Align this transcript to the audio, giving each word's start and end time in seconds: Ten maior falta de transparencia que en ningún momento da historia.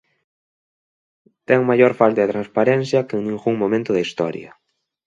Ten 1.47 1.61
maior 1.69 1.93
falta 2.01 2.19
de 2.23 2.31
transparencia 2.35 3.05
que 3.07 3.15
en 3.17 3.23
ningún 3.27 3.55
momento 3.61 3.89
da 3.93 4.03
historia. 4.07 4.51